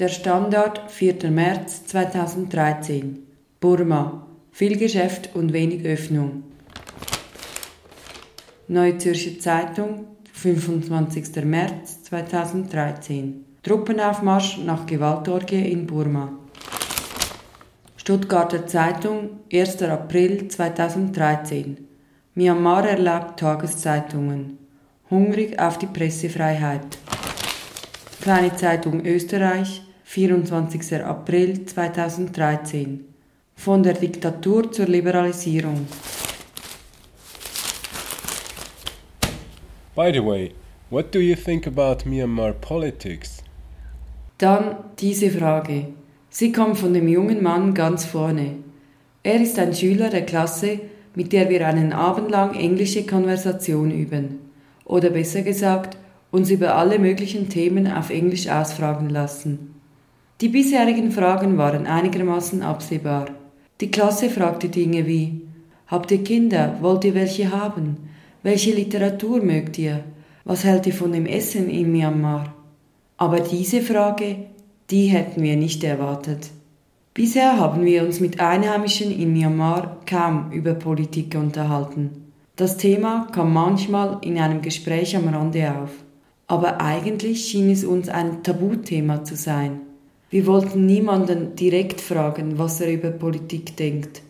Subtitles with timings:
[0.00, 1.30] Der Standort 4.
[1.30, 3.28] März 2013.
[3.60, 4.26] Burma.
[4.50, 6.42] Viel Geschäft und wenig Öffnung.
[8.66, 11.44] Neue Zürcher Zeitung, 25.
[11.44, 13.44] März 2013.
[13.62, 16.32] Truppenaufmarsch nach Gewaltorgie in Burma.
[17.96, 19.80] Stuttgarter Zeitung, 1.
[19.82, 21.86] April 2013.
[22.34, 24.58] Myanmar erlaubt Tageszeitungen.
[25.08, 26.98] Hungrig auf die Pressefreiheit.
[28.24, 31.04] Kleine Zeitung Österreich, 24.
[31.04, 33.04] April 2013.
[33.54, 35.86] Von der Diktatur zur Liberalisierung.
[39.94, 40.52] By the way,
[40.88, 43.42] what do you think about Myanmar politics?
[44.38, 45.88] Dann diese Frage.
[46.30, 48.56] Sie kommt von dem jungen Mann ganz vorne.
[49.22, 50.80] Er ist ein Schüler der Klasse,
[51.14, 54.38] mit der wir einen Abend lang englische Konversation üben.
[54.86, 55.98] Oder besser gesagt,
[56.34, 59.80] uns über alle möglichen Themen auf Englisch ausfragen lassen.
[60.40, 63.26] Die bisherigen Fragen waren einigermaßen absehbar.
[63.80, 65.42] Die Klasse fragte Dinge wie
[65.86, 66.78] Habt ihr Kinder?
[66.80, 67.98] Wollt ihr welche haben?
[68.42, 70.02] Welche Literatur mögt ihr?
[70.44, 72.52] Was hält ihr von dem Essen in Myanmar?
[73.16, 74.36] Aber diese Frage,
[74.90, 76.50] die hätten wir nicht erwartet.
[77.14, 82.32] Bisher haben wir uns mit Einheimischen in Myanmar kaum über Politik unterhalten.
[82.56, 86.03] Das Thema kam manchmal in einem Gespräch am Rande auf.
[86.46, 89.80] Aber eigentlich schien es uns ein Tabuthema zu sein.
[90.30, 94.22] Wir wollten niemanden direkt fragen, was er über Politik denkt.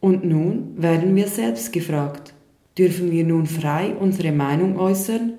[0.00, 2.32] Und nun werden wir selbst gefragt.
[2.78, 5.34] Dürfen wir nun frei unsere Meinung äußern?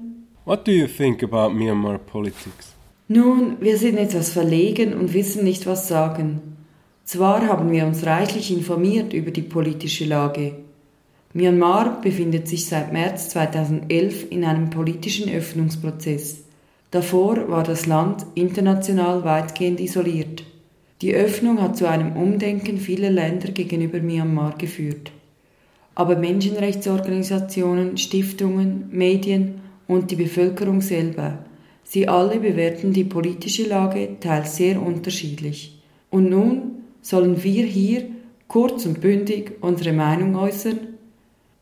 [0.45, 2.73] What do you think about Myanmar politics?
[3.09, 6.41] Nun, wir sind etwas verlegen und wissen nicht, was sagen.
[7.05, 10.55] Zwar haben wir uns reichlich informiert über die politische Lage.
[11.37, 16.39] Myanmar befindet sich seit März 2011 in einem politischen Öffnungsprozess.
[16.89, 20.43] Davor war das Land international weitgehend isoliert.
[21.03, 25.11] Die Öffnung hat zu einem Umdenken vieler Länder gegenüber Myanmar geführt.
[25.93, 31.45] Aber Menschenrechtsorganisationen, Stiftungen, Medien und die Bevölkerung selber,
[31.83, 35.83] sie alle bewerten die politische Lage teils sehr unterschiedlich.
[36.09, 38.05] Und nun sollen wir hier
[38.47, 40.96] kurz und bündig unsere Meinung äußern?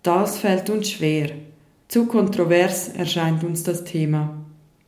[0.06, 1.32] Das fällt uns schwer.
[1.88, 4.36] Zu kontrovers erscheint uns das Thema.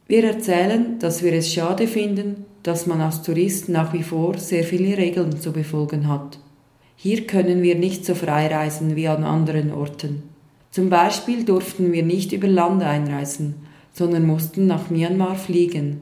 [0.05, 4.63] Wir erzählen, dass wir es schade finden, dass man als Tourist nach wie vor sehr
[4.63, 6.37] viele Regeln zu befolgen hat.
[6.95, 10.21] Hier können wir nicht so frei reisen wie an anderen Orten.
[10.69, 13.55] Zum Beispiel durften wir nicht über Land einreisen,
[13.93, 16.01] sondern mussten nach Myanmar fliegen.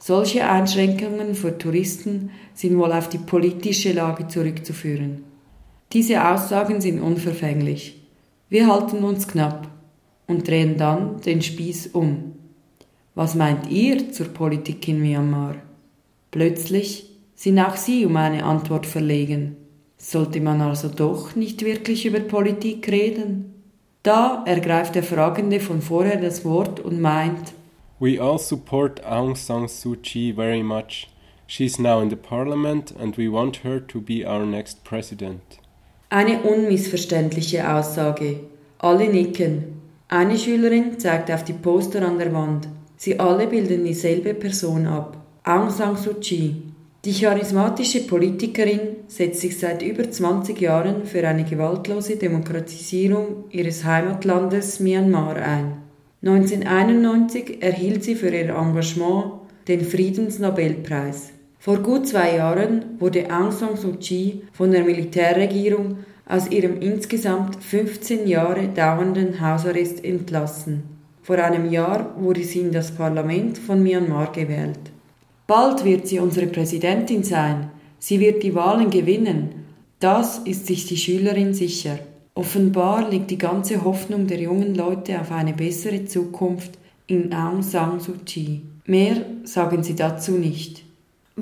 [0.00, 5.22] Solche Einschränkungen für Touristen sind wohl auf die politische Lage zurückzuführen.
[5.92, 7.99] Diese Aussagen sind unverfänglich.
[8.50, 9.68] Wir halten uns knapp
[10.26, 12.32] und drehen dann den Spieß um.
[13.14, 15.54] Was meint ihr zur Politik in Myanmar?
[16.32, 19.54] Plötzlich sind auch Sie um eine Antwort verlegen.
[19.98, 23.54] Sollte man also doch nicht wirklich über Politik reden?
[24.02, 27.52] Da ergreift der Fragende von vorher das Wort und meint,
[28.00, 31.06] We all support Aung San Suu Kyi very much.
[31.46, 35.59] She's now in the parliament and we want her to be our next president.
[36.12, 38.40] Eine unmissverständliche Aussage.
[38.78, 39.80] Alle nicken.
[40.08, 42.66] Eine Schülerin zeigt auf die Poster an der Wand.
[42.96, 45.16] Sie alle bilden dieselbe Person ab.
[45.44, 46.62] Aung San Suu Kyi.
[47.04, 54.80] Die charismatische Politikerin setzt sich seit über 20 Jahren für eine gewaltlose Demokratisierung ihres Heimatlandes
[54.80, 55.76] Myanmar ein.
[56.24, 59.34] 1991 erhielt sie für ihr Engagement
[59.68, 61.30] den Friedensnobelpreis.
[61.62, 67.62] Vor gut zwei Jahren wurde Aung San Suu Kyi von der Militärregierung aus ihrem insgesamt
[67.62, 70.84] 15 Jahre dauernden Hausarrest entlassen.
[71.22, 74.80] Vor einem Jahr wurde sie in das Parlament von Myanmar gewählt.
[75.46, 77.68] Bald wird sie unsere Präsidentin sein.
[77.98, 79.66] Sie wird die Wahlen gewinnen.
[79.98, 81.98] Das ist sich die Schülerin sicher.
[82.32, 88.00] Offenbar liegt die ganze Hoffnung der jungen Leute auf eine bessere Zukunft in Aung San
[88.00, 88.62] Suu Kyi.
[88.86, 90.89] Mehr sagen sie dazu nicht.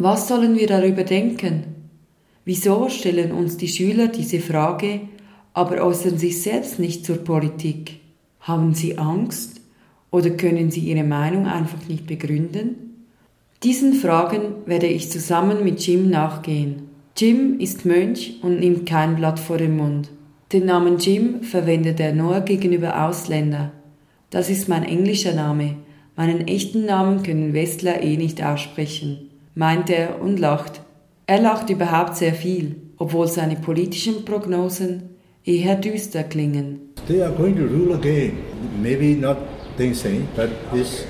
[0.00, 1.64] Was sollen wir darüber denken?
[2.44, 5.00] Wieso stellen uns die Schüler diese Frage,
[5.54, 7.98] aber äußern sich selbst nicht zur Politik?
[8.38, 9.60] Haben sie Angst?
[10.12, 12.76] Oder können sie ihre Meinung einfach nicht begründen?
[13.64, 16.88] Diesen Fragen werde ich zusammen mit Jim nachgehen.
[17.16, 20.10] Jim ist Mönch und nimmt kein Blatt vor den Mund.
[20.52, 23.72] Den Namen Jim verwendet er nur gegenüber Ausländer.
[24.30, 25.74] Das ist mein englischer Name.
[26.14, 29.27] Meinen echten Namen können Westler eh nicht aussprechen,
[29.58, 30.80] meint er und lacht.
[31.26, 35.02] Er lacht überhaupt sehr viel, obwohl seine politischen Prognosen
[35.44, 36.78] eher düster klingen.
[37.08, 38.34] They are going to rule again.
[38.80, 39.38] Maybe not
[39.76, 41.04] thing saying, but these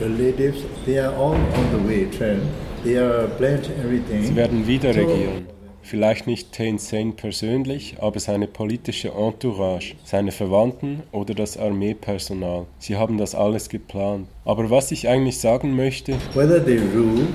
[0.00, 2.42] relatives, they are all on the way trend
[2.82, 4.24] They are pledged everything.
[4.24, 5.46] Sie werden wieder regieren.
[5.82, 12.66] Vielleicht nicht Thein Sein persönlich, aber seine politische Entourage, seine Verwandten oder das Armeepersonal.
[12.78, 14.26] Sie haben das alles geplant.
[14.44, 17.26] Aber was ich eigentlich sagen möchte, Whether they rule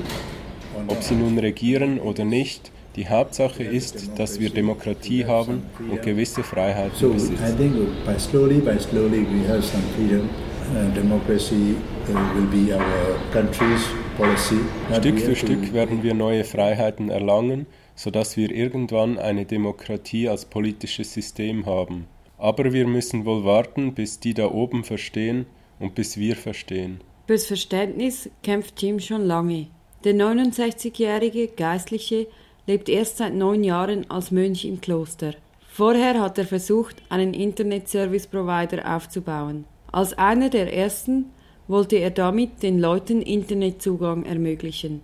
[0.88, 6.44] ob sie nun regieren oder nicht, die Hauptsache ist, dass wir Demokratie haben und gewisse
[6.44, 7.58] Freiheiten So I besitzen.
[7.58, 7.74] think
[8.06, 10.28] by slowly, by slowly, we have some freedom.
[10.76, 11.76] Uh, democracy
[12.10, 13.86] uh, will be our country's
[14.18, 14.58] policy.
[14.90, 20.46] But Stück für Stück werden wir neue Freiheiten erlangen, sodass wir irgendwann eine Demokratie als
[20.46, 22.08] politisches System haben.
[22.38, 25.46] Aber wir müssen wohl warten, bis die da oben verstehen
[25.80, 27.00] und bis wir verstehen.
[27.28, 29.68] Fürs Verständnis kämpft Jim schon lange.
[30.04, 32.28] Der 69-jährige Geistliche
[32.68, 35.34] lebt erst seit neun Jahren als Mönch im Kloster.
[35.68, 39.66] Vorher hat er versucht, einen Internet-Service-Provider aufzubauen.
[39.92, 41.32] Als einer der ersten
[41.68, 45.02] wollte er damit den Leuten Internetzugang ermöglichen.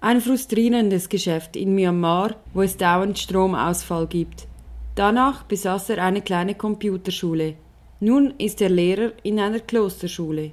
[0.00, 4.46] Ein frustrierendes Geschäft in Myanmar, wo es dauernd Stromausfall gibt.
[4.94, 7.54] Danach besaß er eine kleine Computerschule.
[8.00, 10.52] Nun ist er Lehrer in einer Klosterschule.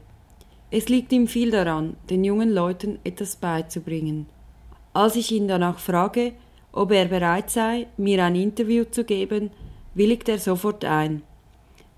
[0.70, 4.26] Es liegt ihm viel daran, den jungen Leuten etwas beizubringen.
[4.94, 6.34] Als ich ihn danach frage,
[6.74, 9.52] ob er bereit sei, mir ein Interview zu geben,
[9.94, 11.22] willigt er sofort ein.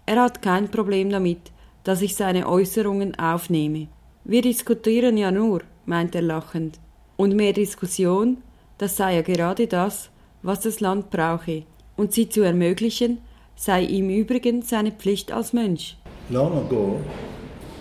[0.05, 1.51] Er hat kein Problem damit,
[1.83, 3.87] dass ich seine Äußerungen aufnehme.
[4.23, 6.79] Wir diskutieren ja nur, meint er lachend.
[7.17, 8.37] Und mehr Diskussion,
[8.77, 10.09] das sei ja gerade das,
[10.43, 11.63] was das Land brauche.
[11.97, 13.17] Und sie zu ermöglichen,
[13.55, 15.97] sei ihm übrigens seine Pflicht als Mönch.
[16.29, 17.01] Long ago,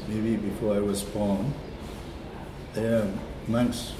[0.08, 1.52] maybe before I was born,
[2.74, 3.08] there are
[3.46, 3.92] monks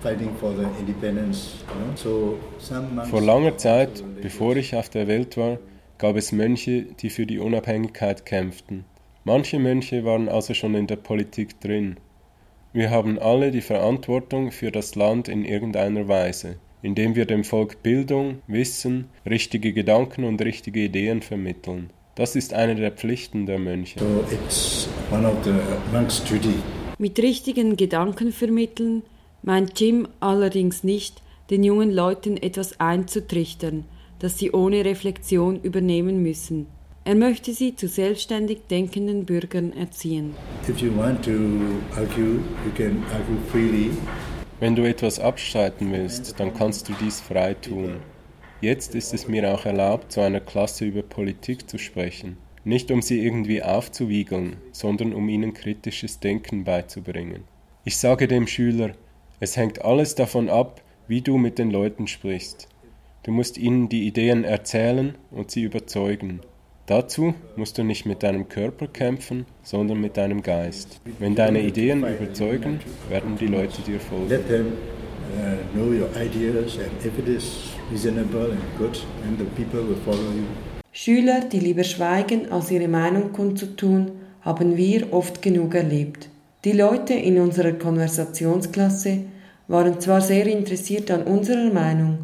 [0.00, 1.64] fighting for the independence.
[1.68, 1.96] You know?
[1.96, 3.10] So some monks.
[3.10, 5.58] Vor langer Zeit, bevor ich auf der Welt war,
[5.98, 8.84] gab es Mönche, die für die Unabhängigkeit kämpften.
[9.24, 11.96] Manche Mönche waren also schon in der Politik drin.
[12.72, 17.82] Wir haben alle die Verantwortung für das Land in irgendeiner Weise, indem wir dem Volk
[17.82, 21.90] Bildung, Wissen, richtige Gedanken und richtige Ideen vermitteln.
[22.18, 24.00] Das ist eine der Pflichten der Mönche.
[24.00, 25.52] So it's one of the
[25.92, 26.52] monks' duty.
[26.98, 29.04] Mit richtigen Gedanken vermitteln
[29.42, 33.84] meint Jim allerdings nicht, den jungen Leuten etwas einzutrichtern,
[34.18, 36.66] das sie ohne Reflexion übernehmen müssen.
[37.04, 40.34] Er möchte sie zu selbstständig denkenden Bürgern erziehen.
[40.68, 41.30] If you want to
[41.96, 43.90] argue, you can argue freely.
[44.58, 48.00] Wenn du etwas abstreiten willst, dann kannst du dies frei tun.
[48.60, 52.38] Jetzt ist es mir auch erlaubt, zu einer Klasse über Politik zu sprechen.
[52.64, 57.44] Nicht um sie irgendwie aufzuwiegeln, sondern um ihnen kritisches Denken beizubringen.
[57.84, 58.90] Ich sage dem Schüler,
[59.38, 62.68] es hängt alles davon ab, wie du mit den Leuten sprichst.
[63.22, 66.40] Du musst ihnen die Ideen erzählen und sie überzeugen.
[66.86, 71.00] Dazu musst du nicht mit deinem Körper kämpfen, sondern mit deinem Geist.
[71.20, 74.28] Wenn deine Ideen überzeugen, werden die Leute dir folgen.
[74.28, 74.72] Let them
[75.36, 80.44] uh, know your ideas, and is reasonable and good, then the people will follow you.
[80.92, 86.28] Schüler, die lieber schweigen, als ihre Meinung kundzutun, haben wir oft genug erlebt.
[86.64, 89.20] Die Leute in unserer Konversationsklasse
[89.68, 92.18] waren zwar sehr interessiert an unserer Meinung,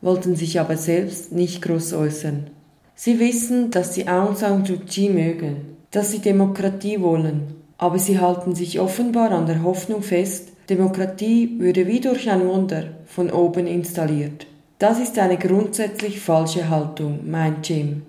[0.00, 2.50] wollten sich aber selbst nicht groß äußern.
[2.94, 5.56] Sie wissen, dass sie Aung San Suu Kyi mögen,
[5.90, 11.86] dass sie Demokratie wollen, aber sie halten sich offenbar an der Hoffnung fest, Demokratie würde
[11.86, 14.46] wie durch ein Wunder von oben installiert.
[14.78, 18.02] Das ist eine grundsätzlich falsche Haltung, meint Jim.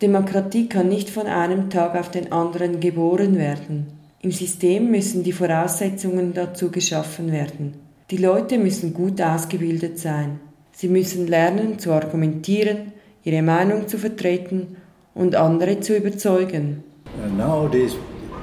[0.00, 3.88] Demokratie kann nicht von einem Tag auf den anderen geboren werden.
[4.20, 7.74] Im System müssen die Voraussetzungen dazu geschaffen werden.
[8.10, 10.38] Die Leute müssen gut ausgebildet sein.
[10.70, 12.92] Sie müssen lernen zu argumentieren,
[13.24, 14.76] ihre Meinung zu vertreten
[15.14, 16.84] und andere zu überzeugen.
[17.24, 17.96] And nowadays,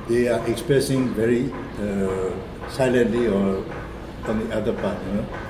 [0.09, 1.45] they are expressing very
[1.79, 2.31] uh,
[2.69, 3.63] silently or
[4.27, 5.49] on the other part, you know.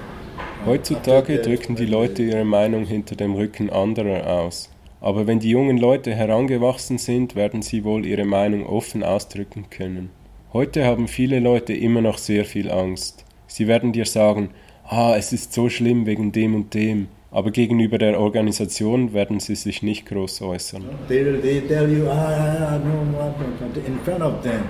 [0.65, 4.69] Heutzutage drücken die Leute ihre Meinung hinter dem Rücken anderer aus.
[4.99, 10.09] Aber wenn die jungen Leute herangewachsen sind, werden sie wohl ihre Meinung offen ausdrücken können.
[10.51, 13.23] Heute haben viele Leute immer noch sehr viel Angst.
[13.47, 14.49] Sie werden dir sagen,
[14.83, 19.55] ah, es ist so schlimm wegen dem und dem, aber gegenüber der Organisation werden sie
[19.55, 20.83] sich nicht groß äußern.
[21.07, 24.63] They, they tell you, ah, ah, ah, no, in front of them,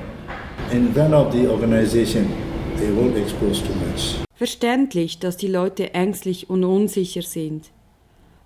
[0.72, 2.27] in front of the organization,
[2.80, 4.16] they won't expose too much.
[4.36, 7.72] Verständlich, dass die Leute ängstlich und unsicher sind.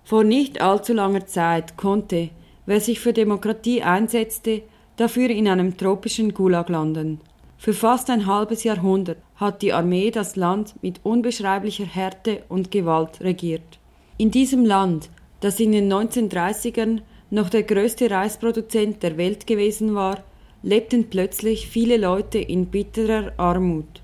[0.02, 2.30] Vor nicht allzu langer Zeit konnte,
[2.66, 4.62] wer sich für Demokratie einsetzte,
[4.96, 7.20] dafür in einem tropischen Gulag landen.
[7.56, 13.20] Für fast ein halbes Jahrhundert hat die Armee das Land mit unbeschreiblicher Härte und Gewalt
[13.20, 13.78] regiert.
[14.18, 15.08] In diesem Land,
[15.40, 17.00] das in den 1930ern
[17.30, 20.22] noch der größte Reisproduzent der Welt gewesen war,
[20.62, 24.03] lebten plötzlich viele Leute in bitterer Armut.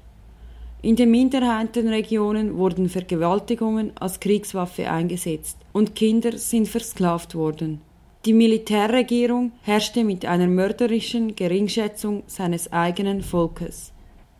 [0.82, 7.82] In den Minderheitenregionen wurden Vergewaltigungen als Kriegswaffe eingesetzt und Kinder sind versklavt worden.
[8.24, 13.92] Die Militärregierung herrschte mit einer mörderischen Geringschätzung seines eigenen Volkes.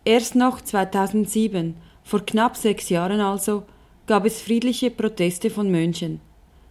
[0.04, 3.64] Erst noch 2007, vor knapp sechs Jahren also,
[4.06, 6.20] gab es friedliche Proteste von Mönchen.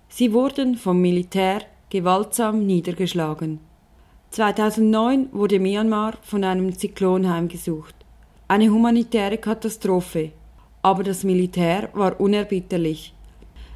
[0.08, 1.62] Sie wurden vom Militär
[1.92, 3.60] gewaltsam niedergeschlagen.
[4.32, 7.99] 2009 wurde Myanmar von einem Zyklon heimgesucht.
[8.52, 10.32] Eine humanitäre Katastrophe.
[10.82, 13.14] Aber das Militär war unerbitterlich.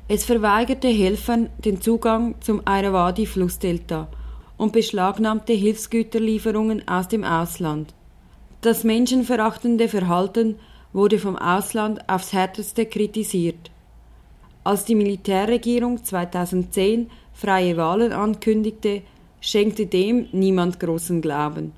[0.08, 4.08] Es verweigerte Helfern den Zugang zum Airawadi-Flussdelta
[4.58, 7.94] und beschlagnahmte Hilfsgüterlieferungen aus dem Ausland.
[8.62, 10.56] Das menschenverachtende Verhalten
[10.92, 13.70] wurde vom Ausland aufs härteste kritisiert.
[14.64, 19.04] Als die Militärregierung 2010 freie Wahlen ankündigte,
[19.40, 21.74] schenkte dem niemand großen Glauben.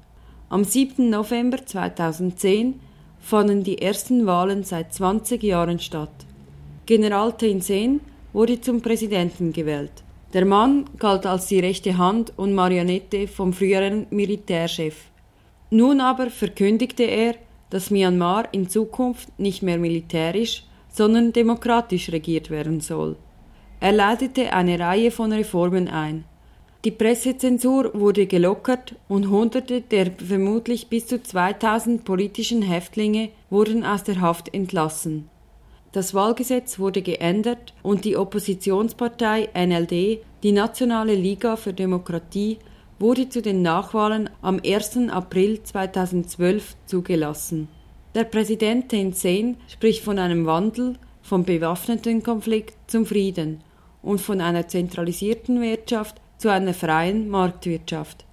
[0.48, 1.10] Am 7.
[1.10, 2.85] November 2010
[3.26, 6.14] fanden die ersten Wahlen seit 20 Jahren statt.
[6.86, 8.02] General Thein Sein
[8.34, 10.04] wurde zum Präsidenten gewählt.
[10.34, 15.06] Der Mann galt als die rechte Hand und Marionette vom früheren Militärchef.
[15.72, 17.34] Nun aber verkündigte er,
[17.72, 23.16] dass Myanmar in Zukunft nicht mehr militärisch, sondern demokratisch regiert werden soll.
[23.80, 26.26] Er leitete eine Reihe von Reformen ein.
[26.86, 34.04] Die Pressezensur wurde gelockert und Hunderte der vermutlich bis zu 2000 politischen Häftlinge wurden aus
[34.04, 35.28] der Haft entlassen.
[35.94, 42.60] Das Wahlgesetz wurde geändert und die Oppositionspartei NLD, die Nationale Liga für Demokratie,
[43.00, 45.10] wurde zu den Nachwahlen am 1.
[45.10, 47.68] April 2012 zugelassen.
[48.14, 53.64] Der Präsident Thein Sein spricht von einem Wandel vom bewaffneten Konflikt zum Frieden
[54.04, 58.26] und von einer zentralisierten Wirtschaft zu einer freien Marktwirtschaft.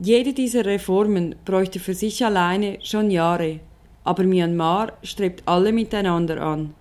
[0.00, 3.60] Jede dieser Reformen bräuchte für sich alleine schon Jahre,
[4.04, 6.74] aber Myanmar strebt alle miteinander an.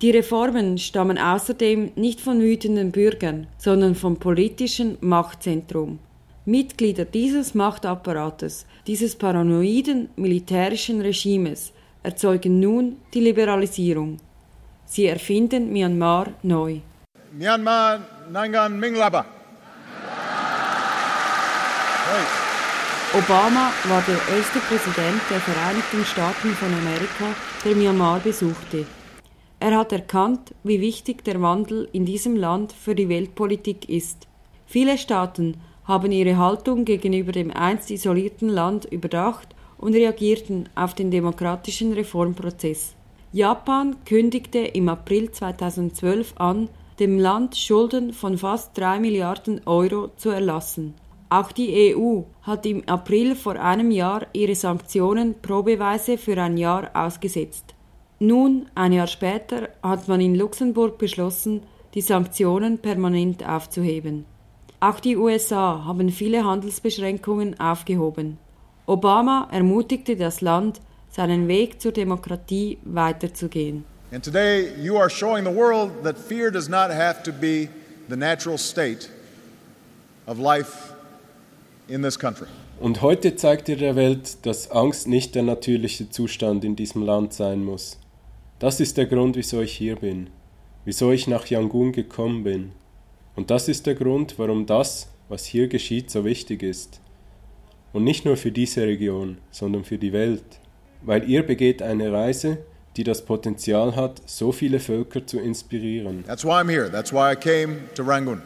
[0.00, 5.98] Die Reformen stammen außerdem nicht von wütenden Bürgern, sondern vom politischen Machtzentrum.
[6.46, 11.72] Mitglieder dieses Machtapparates, dieses paranoiden militärischen Regimes,
[12.02, 14.18] erzeugen nun die Liberalisierung.
[14.86, 16.78] Sie erfinden Myanmar neu.
[17.32, 18.00] Myanmar
[18.30, 19.37] Nangan Minglaba.
[23.14, 28.84] Obama war der erste Präsident der Vereinigten Staaten von Amerika, der Myanmar besuchte.
[29.60, 34.28] Er hat erkannt, wie wichtig der Wandel in diesem Land für die Weltpolitik ist.
[34.66, 41.10] Viele Staaten haben ihre Haltung gegenüber dem einst isolierten Land überdacht und reagierten auf den
[41.10, 42.94] demokratischen Reformprozess.
[43.32, 50.30] Japan kündigte im April 2012 an, dem Land Schulden von fast 3 Milliarden Euro zu
[50.30, 50.94] erlassen.
[51.30, 56.90] Auch die EU hat im April vor einem Jahr ihre Sanktionen probeweise für ein Jahr
[56.94, 57.74] ausgesetzt.
[58.18, 61.62] Nun, ein Jahr später, hat man in Luxemburg beschlossen,
[61.94, 64.24] die Sanktionen permanent aufzuheben.
[64.80, 68.38] Auch die USA haben viele Handelsbeschränkungen aufgehoben.
[68.86, 73.84] Obama ermutigte das Land, seinen Weg zur Demokratie weiterzugehen.
[74.10, 77.68] And today you are showing the world that fear does not have to be
[78.08, 79.10] the natural state
[80.26, 80.94] of life
[81.88, 82.48] in this country.
[82.80, 87.34] Und heute zeigt ihr der Welt, dass Angst nicht der natürliche Zustand in diesem Land
[87.34, 87.98] sein muss.
[88.58, 90.30] Das ist der Grund, wieso ich hier bin,
[90.86, 92.72] wieso ich nach Yangon gekommen bin.
[93.36, 97.02] Und das ist der Grund, warum das, was hier geschieht, so wichtig ist.
[97.92, 100.60] Und nicht nur für diese Region, sondern für die Welt.
[101.02, 102.58] Weil ihr begeht eine Reise,
[102.98, 106.24] die das Potenzial hat, so viele Völker zu inspirieren.
[106.26, 106.90] That's why I'm here.
[106.90, 108.42] That's why I came to Rangoon.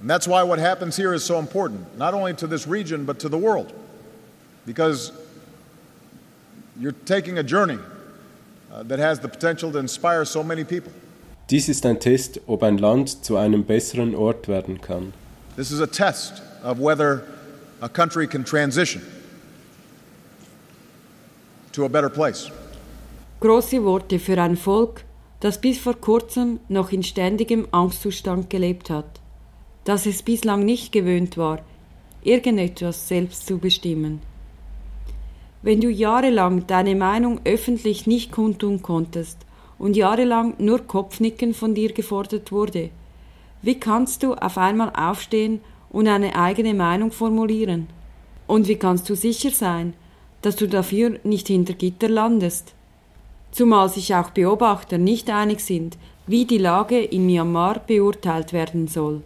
[0.00, 3.20] And that's why what happens here is so important, not only to this region, but
[3.20, 3.72] to the world.
[4.66, 5.12] Because
[6.78, 7.78] you're taking a journey
[8.72, 10.92] uh, that has the potential to inspire so many people.
[11.48, 15.12] Dies ist ein Test, ob ein Land zu einem besseren Ort werden kann.
[15.56, 17.24] This is a test of whether
[17.80, 19.02] a country can transition
[21.72, 22.50] to a better place.
[23.40, 25.06] Große Worte für ein Volk,
[25.40, 29.18] das bis vor kurzem noch in ständigem Angstzustand gelebt hat,
[29.84, 31.60] das es bislang nicht gewöhnt war,
[32.22, 34.20] irgendetwas selbst zu bestimmen.
[35.62, 39.38] Wenn du jahrelang deine Meinung öffentlich nicht kundtun konntest
[39.78, 42.90] und jahrelang nur Kopfnicken von dir gefordert wurde.
[43.62, 47.86] Wie kannst du auf einmal aufstehen und eine eigene Meinung formulieren?
[48.46, 49.94] Und wie kannst du sicher sein,
[50.42, 52.74] dass du dafür nicht hinter Gitter landest?
[53.52, 59.22] Zumal sich auch Beobachter nicht einig sind, wie die Lage in Myanmar beurteilt werden soll.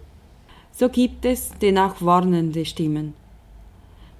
[0.72, 3.14] So gibt es denn auch warnende Stimmen.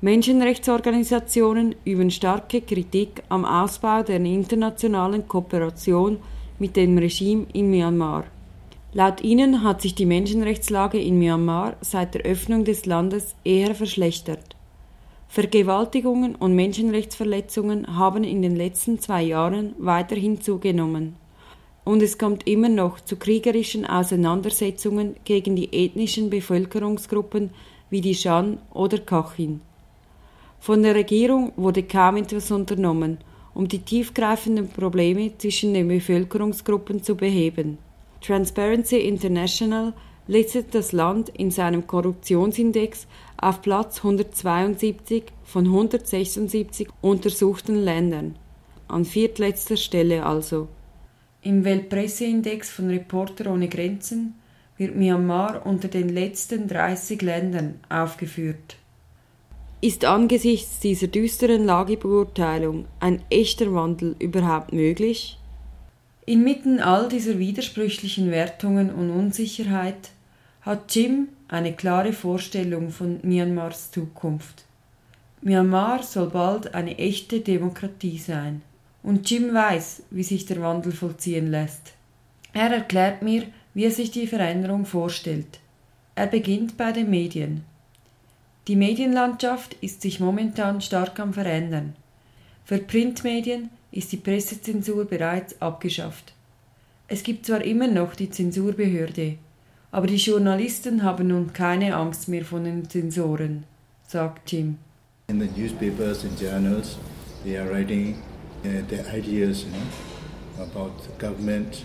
[0.01, 6.19] Menschenrechtsorganisationen üben starke Kritik am Ausbau der internationalen Kooperation
[6.59, 8.25] mit dem Regime in Myanmar.
[8.93, 14.55] Laut ihnen hat sich die Menschenrechtslage in Myanmar seit der Öffnung des Landes eher verschlechtert.
[15.29, 21.17] Vergewaltigungen und Menschenrechtsverletzungen haben in den letzten zwei Jahren weiterhin zugenommen.
[21.85, 27.51] Und es kommt immer noch zu kriegerischen Auseinandersetzungen gegen die ethnischen Bevölkerungsgruppen
[27.91, 29.61] wie die Shan oder Kachin.
[30.61, 33.19] Von der Regierung wurde kaum etwas unternommen,
[33.53, 37.77] um die tiefgreifenden Probleme zwischen den Bevölkerungsgruppen zu beheben.
[38.23, 39.93] Transparency International
[40.27, 48.37] listet das Land in seinem Korruptionsindex auf Platz 172 von 176 untersuchten Ländern,
[48.89, 50.69] an viertletzter Stelle also.
[51.43, 54.35] Im Weltpresseindex von Reporter ohne Grenzen
[54.79, 58.77] wird Myanmar unter den letzten 30 Ländern aufgeführt.
[59.83, 65.39] Ist angesichts dieser düsteren Lagebeurteilung ein echter Wandel überhaupt möglich?
[66.25, 70.13] Inmitten all dieser widersprüchlichen Wertungen und Unsicherheit
[70.65, 74.65] hat Jim eine klare Vorstellung von Myanmars Zukunft.
[75.43, 78.63] Myanmar soll bald eine echte Demokratie sein.
[79.03, 81.93] Und Jim weiß, wie sich der Wandel vollziehen lässt.
[82.55, 83.45] Er erklärt mir,
[83.75, 85.61] wie er sich die Veränderung vorstellt.
[86.15, 87.65] Er beginnt bei den Medien.
[88.67, 91.95] Die Medienlandschaft ist sich momentan stark am Verändern.
[92.65, 96.33] Für Printmedien ist die Pressezensur bereits abgeschafft.
[97.07, 99.37] Es gibt zwar immer noch die Zensurbehörde,
[99.95, 103.63] aber die Journalisten haben nun keine Angst mehr von den Zensoren,
[104.09, 104.79] sagt Jim.
[105.29, 106.99] In the newspapers and journals,
[107.45, 108.17] they are writing
[108.65, 111.85] uh, their ideas you know, about the government.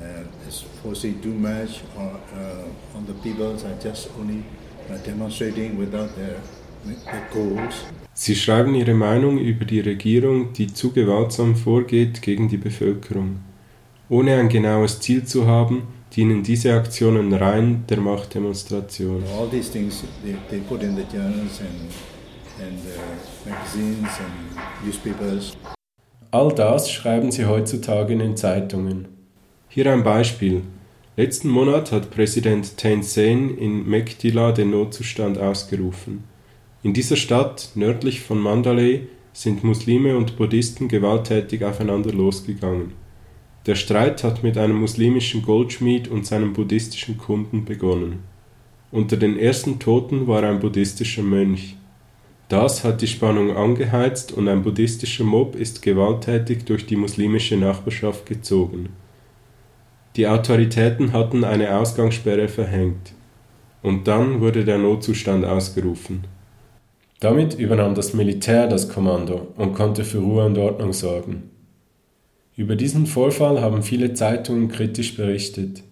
[0.00, 4.42] Uh, suppose they do much or uh, on the people are just only
[4.90, 6.40] uh, demonstrating without their,
[7.04, 7.84] their goals.
[8.14, 13.40] Sie schreiben ihre Meinung über die Regierung, die zu gewaltsam vorgeht gegen die Bevölkerung.
[14.08, 15.82] Ohne ein genaues Ziel zu haben,
[16.16, 19.22] dienen diese Aktionen rein der Machtdemonstration.
[19.38, 21.90] All these things they, they put in the journals and,
[22.60, 25.56] and uh, magazines and newspapers.
[26.30, 29.08] All das schreiben sie heutzutage in den Zeitungen.
[29.68, 30.62] Hier ein Beispiel.
[31.16, 36.24] Letzten Monat hat Präsident Thein Sein in Mektila den Notzustand ausgerufen.
[36.82, 42.92] In dieser Stadt, nördlich von Mandalay, sind Muslime und Buddhisten gewalttätig aufeinander losgegangen.
[43.66, 48.20] Der Streit hat mit einem muslimischen Goldschmied und seinem buddhistischen Kunden begonnen.
[48.92, 51.76] Unter den ersten Toten war ein buddhistischer Mönch.
[52.48, 58.26] Das hat die Spannung angeheizt und ein buddhistischer Mob ist gewalttätig durch die muslimische Nachbarschaft
[58.26, 58.90] gezogen.
[60.16, 63.14] Die Autoritäten hatten eine Ausgangssperre verhängt.
[63.82, 66.24] Und dann wurde der Notzustand ausgerufen.
[67.18, 71.53] Damit übernahm das Militär das Kommando und konnte für Ruhe und Ordnung sorgen.
[72.56, 75.82] Über diesen Vorfall haben viele Zeitungen kritisch berichtet.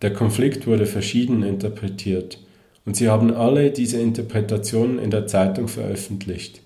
[0.00, 2.42] Der Konflikt wurde verschieden interpretiert
[2.86, 6.62] und sie haben alle diese Interpretationen in der Zeitung veröffentlicht.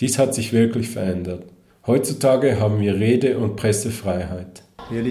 [0.00, 1.44] Dies hat sich wirklich verändert.
[1.86, 4.64] Heutzutage haben wir Rede- und Pressefreiheit.
[4.90, 5.10] Uh, uh.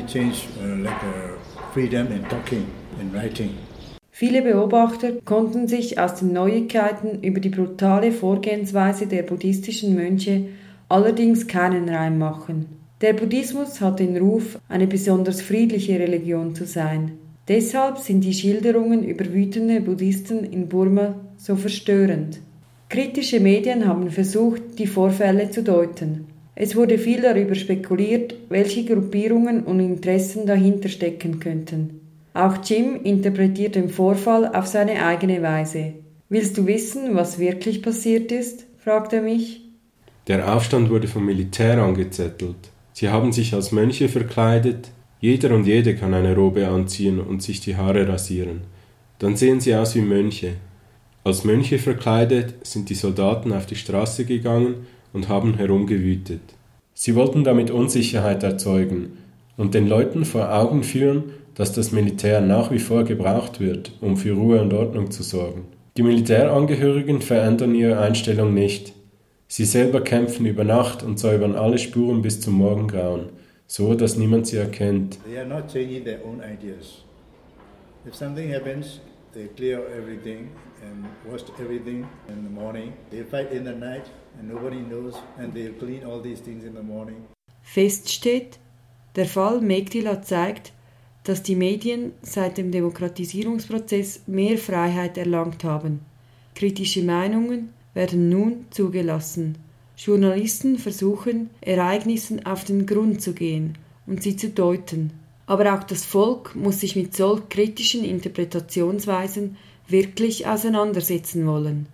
[4.12, 10.46] Viele Beobachter konnten sich aus den Neuigkeiten über die brutale Vorgehensweise der buddhistischen Mönche
[10.90, 12.79] allerdings keinen Reim machen.
[13.02, 17.14] Der Buddhismus hat den Ruf, eine besonders friedliche Religion zu sein.
[17.48, 22.40] Deshalb sind die Schilderungen über wütende Buddhisten in Burma so verstörend.
[22.90, 26.26] Kritische Medien haben versucht, die Vorfälle zu deuten.
[26.56, 32.02] Es wurde viel darüber spekuliert, welche Gruppierungen und Interessen dahinter stecken könnten.
[32.34, 35.94] Auch Jim interpretiert den Vorfall auf seine eigene Weise.
[36.28, 38.66] Willst du wissen, was wirklich passiert ist?
[38.78, 39.62] fragt er mich.
[40.28, 42.72] Der Aufstand wurde vom Militär angezettelt.
[42.94, 44.92] Sie haben sich als Mönche verkleidet.
[45.22, 48.62] Jeder und jede kann eine Robe anziehen und sich die Haare rasieren.
[49.20, 50.54] Dann sehen sie aus wie Mönche.
[51.24, 56.42] Als Mönche verkleidet sind die Soldaten auf die Straße gegangen und haben herumgewütet.
[56.94, 59.18] Sie wollten damit Unsicherheit erzeugen
[59.58, 61.24] und den Leuten vor Augen führen,
[61.56, 65.66] dass das Militär nach wie vor gebraucht wird, um für Ruhe und Ordnung zu sorgen.
[65.98, 68.94] Die Militärangehörigen verändern ihre Einstellung nicht.
[69.52, 73.30] Sie selber kämpfen über Nacht und säubern alle Spuren bis zum Morgengrauen,
[73.66, 75.18] so dass niemand sie erkennt.
[75.26, 77.04] They are not changing their own ideas.
[78.06, 79.02] If something happens,
[79.34, 80.50] they clear everything
[80.84, 82.94] and wash everything in the morning.
[83.10, 84.04] They fight in the night
[84.40, 87.26] and nobody knows and they clean all these things in the morning.
[87.64, 88.60] Fest steht,
[89.16, 90.74] der Fall Megdila zeigt,
[91.24, 96.02] dass die Medien seit dem Demokratisierungsprozess mehr Freiheit erlangt haben.
[96.54, 99.58] Kritische Meinungen, werden nun zugelassen.
[99.98, 105.12] Journalisten versuchen, Ereignissen auf den Grund zu gehen und sie zu deuten.
[105.46, 111.88] Aber auch das Volk muss sich mit solch kritischen Interpretationsweisen wirklich auseinandersetzen wollen.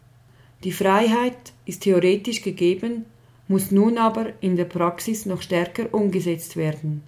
[0.63, 3.05] Die Freiheit ist theoretisch gegeben,
[3.47, 7.03] muss nun aber in der Praxis noch stärker umgesetzt werden.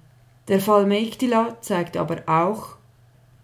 [0.47, 2.78] Der Fall Mechtila zeigt aber auch,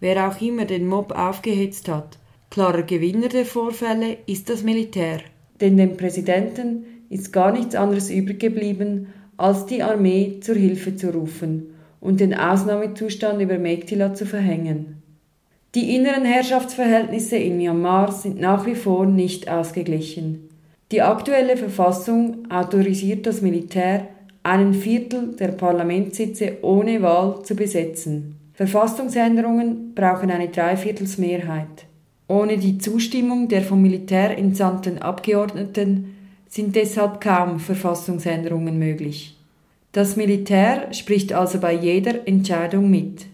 [0.00, 2.18] wer auch immer den Mob aufgehetzt hat,
[2.50, 5.20] klarer Gewinner der Vorfälle ist das Militär.
[5.60, 11.10] Denn dem Präsidenten ist gar nichts anderes übrig geblieben, als die Armee zur Hilfe zu
[11.10, 15.02] rufen und den Ausnahmezustand über Mektila zu verhängen.
[15.74, 20.48] Die inneren Herrschaftsverhältnisse in Myanmar sind nach wie vor nicht ausgeglichen.
[20.92, 24.06] Die aktuelle Verfassung autorisiert das Militär,
[24.44, 28.36] einen Viertel der Parlamentssitze ohne Wahl zu besetzen.
[28.52, 31.86] Verfassungsänderungen brauchen eine Dreiviertelsmehrheit.
[32.26, 36.14] Ohne die Zustimmung der vom Militär entsandten Abgeordneten
[36.48, 39.36] sind deshalb kaum Verfassungsänderungen möglich.
[39.92, 43.26] Das Militär spricht also bei jeder Entscheidung mit.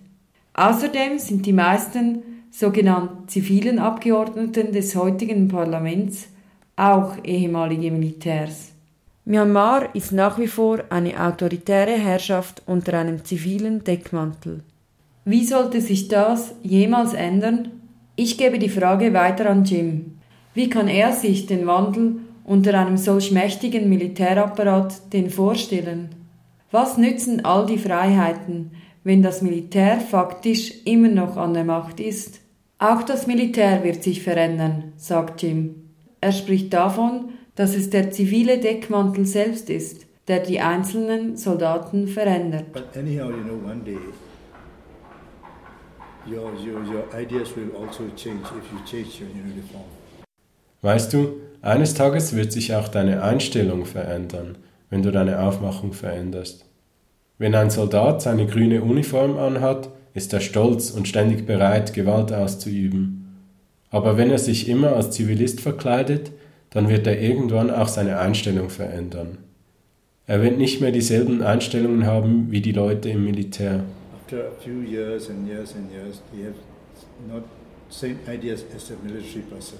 [0.54, 6.28] Außerdem sind die meisten sogenannten zivilen Abgeordneten des heutigen Parlaments
[6.76, 8.72] auch ehemalige Militärs.
[9.24, 14.62] Myanmar ist nach wie vor eine autoritäre Herrschaft unter einem zivilen Deckmantel.
[15.24, 17.79] Wie sollte sich das jemals ändern?
[18.22, 20.18] Ich gebe die Frage weiter an Jim.
[20.52, 26.10] Wie kann er sich den Wandel unter einem solch mächtigen Militärapparat denn vorstellen?
[26.70, 28.72] Was nützen all die Freiheiten,
[29.04, 32.40] wenn das Militär faktisch immer noch an der Macht ist?
[32.78, 35.76] Auch das Militär wird sich verändern, sagt Jim.
[36.20, 42.70] Er spricht davon, dass es der zivile Deckmantel selbst ist, der die einzelnen Soldaten verändert.
[42.74, 43.96] But anyhow, you know, one day
[46.26, 49.84] your, your, your ideas will also change if you change your uniform.
[50.82, 54.56] Weißt du, eines Tages wird sich auch deine Einstellung verändern,
[54.88, 56.64] wenn du deine Aufmachung veränderst.
[57.38, 63.36] Wenn ein Soldat seine grüne Uniform anhat, ist er stolz und ständig bereit, Gewalt auszuüben.
[63.90, 66.32] Aber wenn er sich immer als Zivilist verkleidet,
[66.70, 69.38] dann wird er irgendwann auch seine Einstellung verändern.
[70.26, 73.82] Er wird nicht mehr dieselben Einstellungen haben wie die Leute im Militär.
[74.30, 76.54] After a few years and years and years, he has
[77.28, 77.42] not
[77.88, 79.78] same ideas as a military person.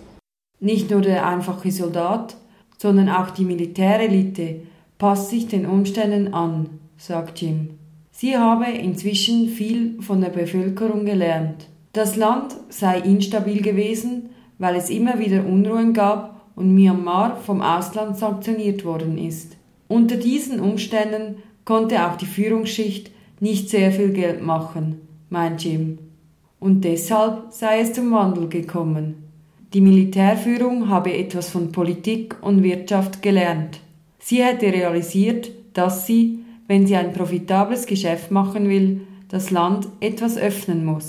[0.59, 2.37] Nicht nur der einfache Soldat,
[2.77, 4.63] sondern auch die Militärelite
[4.99, 7.79] passt sich den Umständen an, sagt Jim.
[8.11, 11.69] Sie habe inzwischen viel von der Bevölkerung gelernt.
[11.93, 18.19] Das Land sei instabil gewesen, weil es immer wieder Unruhen gab und Myanmar vom Ausland
[18.19, 19.57] sanktioniert worden ist.
[19.87, 25.01] Unter diesen Umständen konnte auch die Führungsschicht nicht sehr viel Geld machen,
[25.31, 25.99] meint Jim.
[26.59, 29.25] Und deshalb sei es zum Wandel gekommen.
[29.73, 33.81] Die Militärführung habe etwas von Politik und Wirtschaft gelernt.
[34.19, 40.37] Sie hätte realisiert, dass sie, wenn sie ein profitables Geschäft machen will, das Land etwas
[40.37, 41.09] öffnen muss.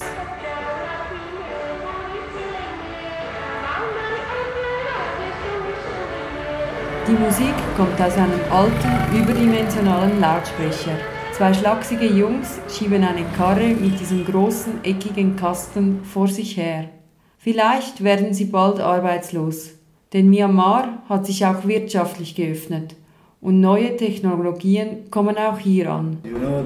[7.07, 10.97] Die Musik kommt aus einem alten, überdimensionalen Lautsprecher.
[11.33, 16.89] Zwei schlachsige Jungs schieben eine Karre mit diesem großen, eckigen Kasten vor sich her.
[17.37, 19.71] Vielleicht werden sie bald arbeitslos,
[20.13, 22.95] denn Myanmar hat sich auch wirtschaftlich geöffnet
[23.39, 26.17] und neue Technologien kommen auch hier an.
[26.23, 26.63] You know,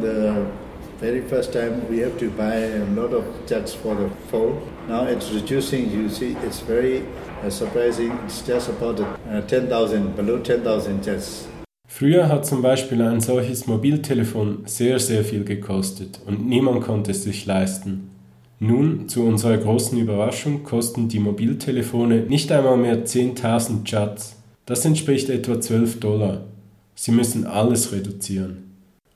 [0.99, 4.61] very first time we have to buy a lot of jets for the phone.
[4.87, 7.03] Now it's reducing, you see, it's very
[7.43, 8.11] uh, surprising.
[8.25, 11.47] It's just about uh, 10,000, below 10,000 jets.
[11.87, 17.23] Früher hat zum Beispiel ein solches Mobiltelefon sehr, sehr viel gekostet und niemand konnte es
[17.23, 18.09] sich leisten.
[18.59, 24.37] Nun, zu unserer großen Überraschung, kosten die Mobiltelefone nicht einmal mehr 10.000 Chats.
[24.65, 26.45] Das entspricht etwa 12 Dollar.
[26.95, 28.63] Sie müssen alles reduzieren.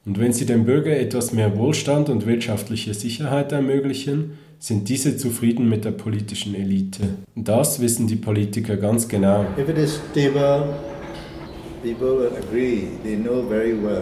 [0.05, 5.69] Und wenn Sie dem Bürger etwas mehr Wohlstand und wirtschaftliche Sicherheit ermöglichen, sind diese zufrieden
[5.69, 7.03] mit der politischen Elite.
[7.36, 9.45] Das wissen die Politiker ganz genau.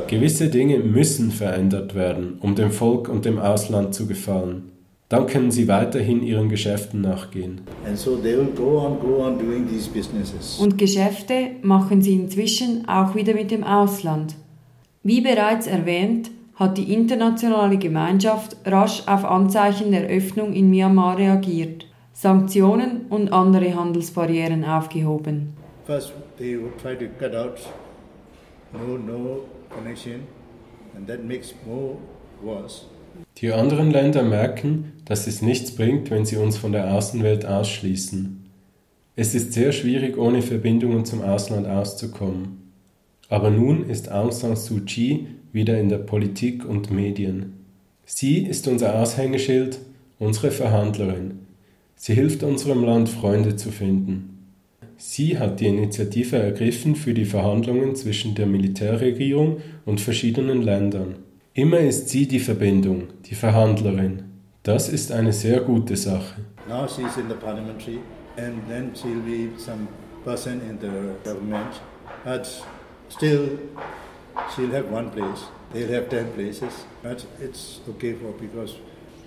[0.08, 4.72] Gewisse Dinge müssen verändert werden, um dem Volk und dem Ausland zu gefallen.
[5.10, 7.62] Dann können sie weiterhin ihren Geschäften nachgehen.
[10.60, 14.36] Und Geschäfte machen sie inzwischen auch wieder mit dem Ausland.
[15.04, 21.86] Wie bereits erwähnt, hat die internationale Gemeinschaft rasch auf Anzeichen der Öffnung in Myanmar reagiert,
[22.14, 25.54] Sanktionen und andere Handelsbarrieren aufgehoben.
[25.86, 27.60] First they try to cut out
[28.74, 30.28] no no connection
[30.96, 31.98] and that makes more
[32.42, 32.86] worse.
[33.38, 38.46] Die anderen Länder merken, dass es nichts bringt, wenn sie uns von der Außenwelt ausschließen.
[39.16, 42.72] Es ist sehr schwierig, ohne Verbindungen zum Ausland auszukommen.
[43.30, 47.54] Aber nun ist Aung San Suu Kyi wieder in der Politik und Medien.
[48.06, 49.80] Sie ist unser Aushängeschild,
[50.20, 51.40] unsere Verhandlerin.
[51.96, 54.37] Sie hilft unserem Land, Freunde zu finden.
[54.98, 61.18] Sie hat die Initiative ergriffen für die Verhandlungen zwischen der Militärregierung und verschiedenen Ländern.
[61.54, 64.24] Immer ist sie die Verbindung, die Verhandlerin.
[64.64, 66.42] Das ist eine sehr gute Sache.
[66.68, 68.00] Now she's in the parliamentary
[68.38, 69.88] and then she'll be some
[70.26, 71.80] person in the government.
[72.26, 72.48] But
[73.10, 73.60] still
[74.56, 75.46] she'll have one place.
[75.74, 76.86] They'll have ten places.
[77.04, 78.76] But it's okay for because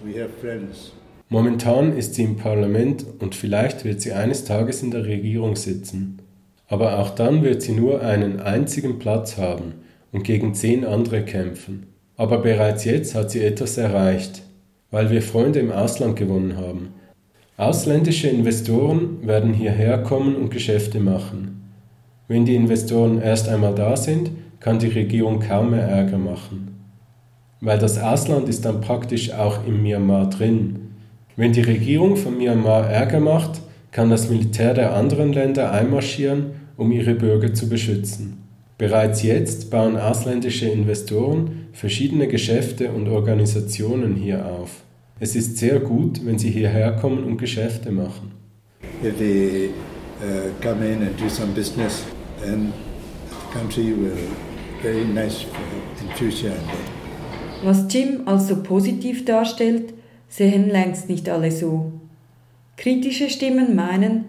[0.05, 0.93] we have friends.
[1.33, 6.19] Momentan ist sie im Parlament und vielleicht wird sie eines Tages in der Regierung sitzen.
[6.67, 9.75] Aber auch dann wird sie nur einen einzigen Platz haben
[10.11, 11.87] und gegen zehn andere kämpfen.
[12.17, 14.43] Aber bereits jetzt hat sie etwas erreicht,
[14.91, 16.95] weil wir Freunde im Ausland gewonnen haben.
[17.57, 21.63] Ausländische Investoren werden hierher kommen und Geschäfte machen.
[22.27, 26.75] Wenn die Investoren erst einmal da sind, kann die Regierung kaum mehr Ärger machen.
[27.61, 30.90] Weil das Ausland ist dann praktisch auch in Myanmar drin
[31.41, 36.93] wenn die Regierung von Myanmar Ärger macht, kann das Militär der anderen Länder einmarschieren, um
[36.93, 38.43] ihre Bürger zu beschützen.
[38.77, 44.83] Bereits jetzt bauen ausländische Investoren verschiedene Geschäfte und Organisationen hier auf.
[45.19, 48.33] Es ist sehr gut, wenn sie hierher kommen und Geschäfte machen.
[49.03, 49.71] If they
[50.21, 52.05] uh, come in and do some business,
[52.45, 52.71] then
[53.31, 54.13] the country will
[54.83, 55.47] very nice
[56.03, 56.53] in future.
[57.65, 59.95] Was Jim als so positiv darstellt,
[60.31, 61.93] sehen längst nicht alle so.
[62.79, 64.25] Kritische Stimmen meinen,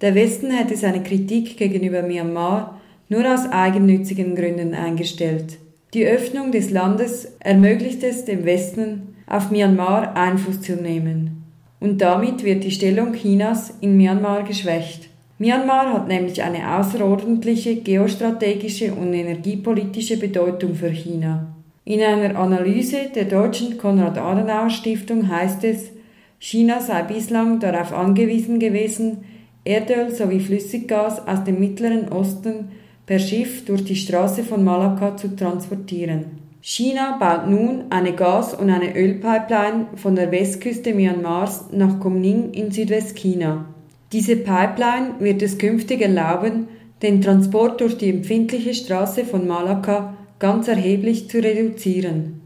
[0.00, 5.58] der Westen hätte seine Kritik gegenüber Myanmar nur aus eigennützigen Gründen eingestellt.
[5.94, 11.42] Die Öffnung des Landes ermöglicht es dem Westen, auf Myanmar Einfluss zu nehmen.
[11.80, 15.08] Und damit wird die Stellung Chinas in Myanmar geschwächt.
[15.38, 21.55] Myanmar hat nämlich eine außerordentliche geostrategische und energiepolitische Bedeutung für China.
[21.88, 25.92] In einer Analyse der deutschen Konrad-Adenauer-Stiftung heißt es,
[26.40, 29.18] China sei bislang darauf angewiesen gewesen,
[29.64, 32.72] Erdöl sowie Flüssiggas aus dem Mittleren Osten
[33.06, 36.24] per Schiff durch die Straße von Malakka zu transportieren.
[36.60, 42.72] China baut nun eine Gas- und eine Ölpipeline von der Westküste Myanmars nach Kumning in
[42.72, 43.64] Südwestchina.
[44.10, 46.66] Diese Pipeline wird es künftig erlauben,
[47.02, 52.40] den Transport durch die empfindliche Straße von Malakka ganz erheblich zu reduzieren.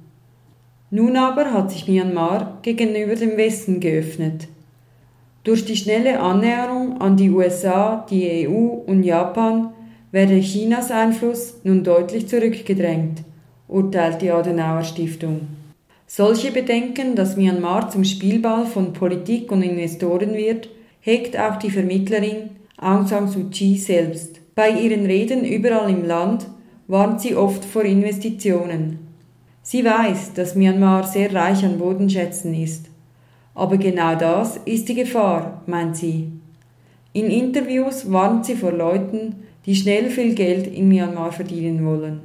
[0.90, 4.48] Nun aber hat sich Myanmar gegenüber dem Westen geöffnet.
[5.44, 9.72] Durch die schnelle Annäherung an die USA, die EU und Japan
[10.12, 13.22] werde Chinas Einfluss nun deutlich zurückgedrängt,
[13.68, 15.42] urteilt die Adenauer Stiftung.
[16.06, 20.68] Solche Bedenken, dass Myanmar zum Spielball von Politik und Investoren wird,
[21.00, 24.40] hegt auch die Vermittlerin Aung San Suu Kyi selbst.
[24.54, 26.46] Bei ihren Reden überall im Land
[26.90, 28.98] warnt sie oft vor Investitionen.
[29.62, 32.86] Sie weiß, dass Myanmar sehr reich an Bodenschätzen ist.
[33.54, 36.32] Aber genau das ist die Gefahr, meint sie.
[37.12, 42.22] In Interviews warnt sie vor Leuten, die schnell viel Geld in Myanmar verdienen wollen.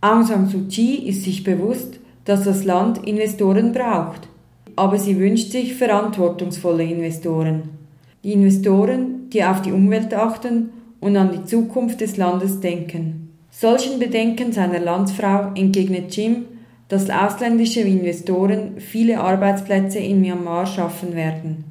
[0.00, 4.28] Aung San Suu Kyi ist sich bewusst, dass das Land Investoren braucht,
[4.76, 7.62] aber sie wünscht sich verantwortungsvolle Investoren.
[8.22, 13.23] Die Investoren, die auf die Umwelt achten und an die Zukunft des Landes denken.
[13.56, 16.46] Solchen Bedenken seiner Landsfrau entgegnet Jim,
[16.88, 21.62] dass ausländische Investoren viele Arbeitsplätze in Myanmar schaffen werden.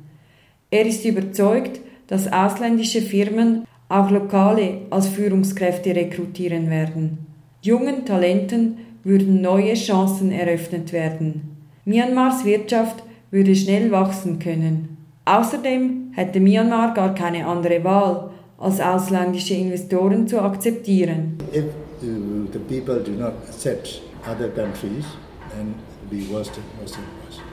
[0.71, 7.27] Er ist überzeugt, dass ausländische Firmen auch lokale als Führungskräfte rekrutieren werden.
[7.61, 11.57] Jungen Talenten würden neue Chancen eröffnet werden.
[11.83, 14.97] Myanmars Wirtschaft würde schnell wachsen können.
[15.25, 18.31] Außerdem hätte Myanmar gar keine andere Wahl,
[18.63, 21.37] als ausländische Investoren zu akzeptieren.
[21.53, 21.65] If
[22.01, 25.05] the people do not accept other countries,
[25.51, 25.75] then
[26.09, 26.97] be worse than worse.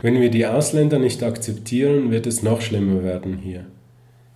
[0.03, 3.66] Wenn wir die Ausländer nicht akzeptieren, wird es noch schlimmer werden hier.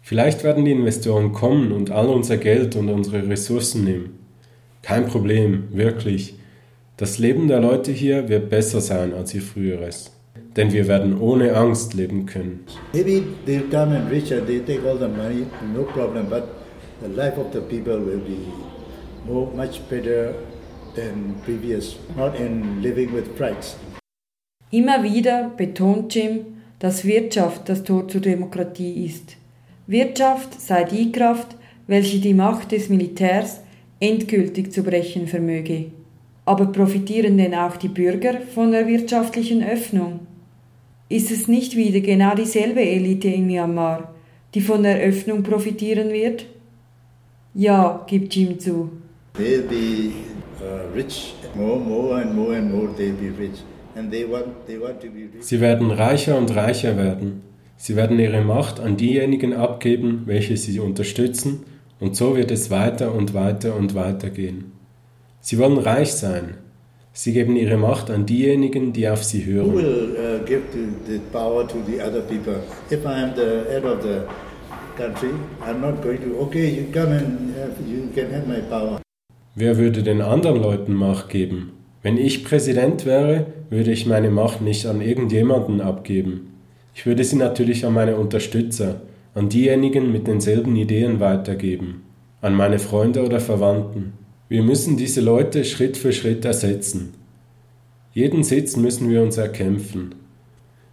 [0.02, 4.18] Vielleicht werden die Investoren kommen und all unser Geld und unsere Ressourcen nehmen.
[4.82, 6.34] Kein Problem, wirklich.
[6.98, 10.12] Das Leben der Leute hier wird besser sein als ihr früheres.
[10.56, 12.60] Denn wir werden ohne Angst leben können.
[12.92, 16.44] Maybe they'll come and rich and they take all the money, no problem, but
[17.04, 18.38] the life of the people will be
[19.26, 20.34] more, much better
[20.94, 23.76] than previous, not in living with frights.
[24.70, 26.46] Immer wieder betont Jim,
[26.78, 29.36] dass Wirtschaft das Tor zur Demokratie ist.
[29.86, 33.60] Wirtschaft sei die Kraft, welche die Macht des Militärs
[34.00, 35.92] endgültig zu brechen vermöge.
[36.46, 40.20] Aber profitieren denn auch die Bürger von der wirtschaftlichen Öffnung?
[41.10, 44.14] Ist es nicht wieder genau dieselbe Elite in Myanmar,
[44.54, 46.46] die von der Öffnung profitieren wird?
[47.54, 48.90] Ja, gibt Jim zu.
[49.36, 50.12] They'll be
[50.60, 53.62] uh, rich, more, more and more and more they'll be rich.
[53.96, 55.44] And they want, they want to be rich.
[55.44, 57.42] Sie werden reicher und reicher werden.
[57.76, 61.64] Sie werden ihre Macht an diejenigen abgeben, welche sie unterstützen,
[62.00, 64.72] und so wird es weiter und weiter und weiter gehen.
[65.40, 66.56] Sie wollen reich sein.
[67.12, 69.74] Sie geben ihre Macht an diejenigen, die auf sie Who hören.
[69.74, 72.56] will uh, give the, the power to the other people?
[72.90, 74.22] If I am the head of the
[74.96, 75.30] country,
[75.60, 77.54] I'm not going to, okay, you come and
[77.86, 79.00] you can have my power.
[79.54, 81.72] Wer würde den anderen Leuten Macht geben?
[82.02, 86.52] Wenn ich Präsident wäre, würde ich meine Macht nicht an irgendjemanden abgeben.
[86.94, 89.00] Ich würde sie natürlich an meine Unterstützer,
[89.34, 92.02] an diejenigen mit denselben Ideen weitergeben,
[92.40, 94.12] an meine Freunde oder Verwandten.
[94.48, 97.14] Wir müssen diese Leute Schritt für Schritt ersetzen.
[98.12, 100.14] Jeden Sitz müssen wir uns erkämpfen.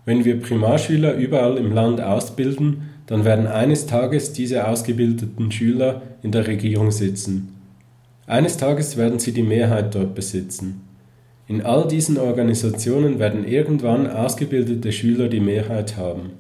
[0.06, 6.32] Wenn wir Primarschüler überall im Land ausbilden, dann werden eines Tages diese ausgebildeten Schüler in
[6.32, 7.56] der Regierung sitzen.
[8.28, 10.82] Eines Tages werden sie die Mehrheit dort besitzen.
[11.48, 16.32] In all diesen Organisationen werden irgendwann ausgebildete Schüler die Mehrheit haben.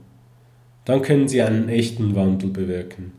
[0.86, 3.12] Dann können sie einen echten Wandel bewirken.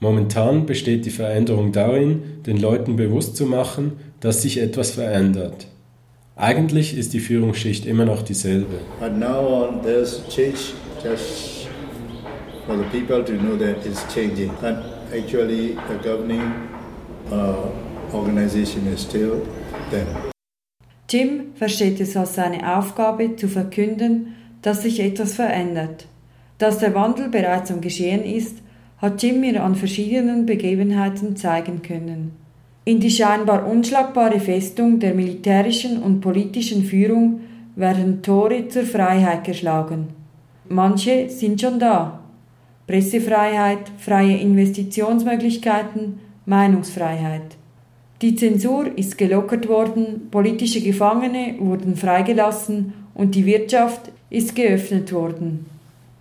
[0.00, 5.66] Momentan besteht die Veränderung darin, den Leuten bewusst zu machen, dass sich etwas verändert.
[6.36, 8.80] Eigentlich ist die Führungsschicht immer noch dieselbe.
[9.00, 11.53] But now there's change just
[12.66, 14.50] for the people to know that it's changing.
[14.60, 14.76] But
[15.12, 16.68] actually, the governing
[17.30, 17.70] uh,
[18.12, 19.46] organization is still
[19.90, 20.06] them.
[21.08, 26.06] Jim versteht es als seine Aufgabe zu verkünden, dass sich etwas verändert.
[26.58, 28.58] Dass der Wandel bereits am Geschehen ist,
[28.98, 32.32] hat Jim mir an verschiedenen Begebenheiten zeigen können.
[32.86, 37.40] In die scheinbar unschlagbare Festung der militärischen und politischen Führung
[37.76, 40.08] werden Tore zur Freiheit geschlagen.
[40.68, 42.23] Manche sind schon da.
[42.86, 47.56] Pressefreiheit, freie Investitionsmöglichkeiten, Meinungsfreiheit.
[48.20, 55.66] Die Zensur ist gelockert worden, politische Gefangene wurden freigelassen und die Wirtschaft ist geöffnet worden.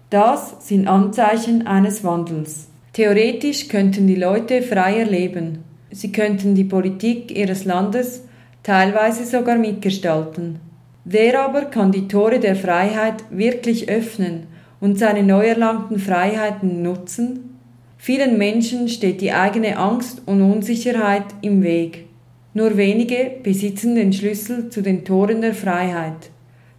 [0.10, 2.68] Das sind Anzeichen eines Wandels.
[2.94, 5.64] Theoretisch könnten die Leute freier leben.
[5.92, 8.24] Sie könnten die Politik ihres Landes
[8.64, 10.60] teilweise sogar mitgestalten.
[11.04, 14.48] Wer aber kann die Tore der Freiheit wirklich öffnen
[14.84, 17.58] und seine neu erlangten Freiheiten nutzen?
[17.98, 22.08] Vielen Menschen steht die eigene Angst und Unsicherheit im Weg.
[22.54, 26.32] Nur wenige besitzen den Schlüssel zu den Toren der Freiheit.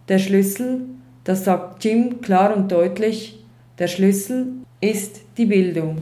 [0.07, 0.81] Der Schlüssel,
[1.23, 3.43] das sagt Jim klar und deutlich,
[3.79, 4.49] der Schlüssel
[4.81, 5.97] ist die Bildung.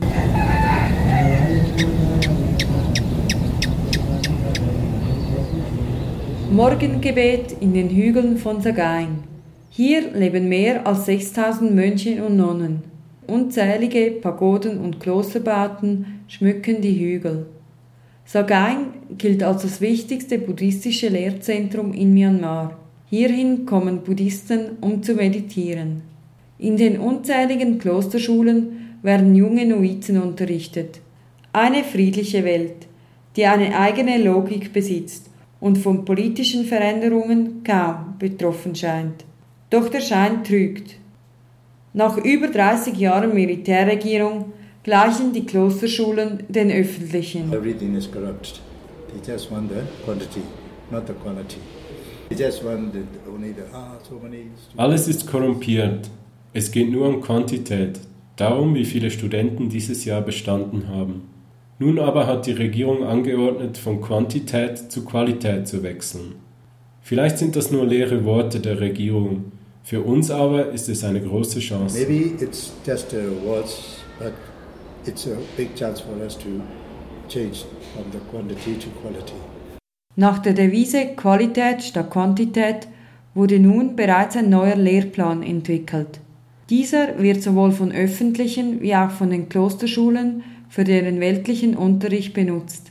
[6.50, 9.33] Morgengebet in den Hügeln von Sagaing.
[9.76, 12.84] Hier leben mehr als 6000 Mönche und Nonnen.
[13.26, 17.46] Unzählige Pagoden und Klosterbauten schmücken die Hügel.
[18.24, 22.78] Sagaing gilt als das wichtigste buddhistische Lehrzentrum in Myanmar.
[23.10, 26.02] Hierhin kommen Buddhisten, um zu meditieren.
[26.56, 31.00] In den unzähligen Klosterschulen werden junge Novizen unterrichtet.
[31.52, 32.86] Eine friedliche Welt,
[33.34, 39.24] die eine eigene Logik besitzt und von politischen Veränderungen kaum betroffen scheint.
[39.74, 40.94] Doch der Schein trügt.
[41.94, 44.52] Nach über 30 Jahren Militärregierung
[44.84, 47.52] gleichen die Klosterschulen den öffentlichen.
[47.52, 48.60] Everything is corrupt.
[49.08, 50.42] They just want the quantity,
[50.92, 51.56] not the quality.
[52.28, 54.76] They just want the, only the, ah, so many students.
[54.76, 56.08] Alles ist korrumpiert.
[56.52, 57.98] Es geht nur um Quantität,
[58.36, 61.22] darum, wie viele Studenten dieses Jahr bestanden haben.
[61.80, 66.36] Nun aber hat die Regierung angeordnet, von Quantität zu Qualität zu wechseln.
[67.02, 69.52] Vielleicht sind das nur leere Worte der Regierung,
[69.84, 71.98] für uns aber ist es eine große Chance.
[71.98, 74.32] Maybe it's just uh, words, but
[75.06, 76.48] it's a big chance for us to
[77.28, 79.34] change from the quantity to quality.
[80.16, 82.88] Nach der Devise Qualität statt Quantität
[83.34, 86.20] wurde nun bereits ein neuer Lehrplan entwickelt.
[86.70, 92.90] Dieser wird sowohl von öffentlichen wie auch von den Klosterschulen für deren weltlichen Unterricht benutzt.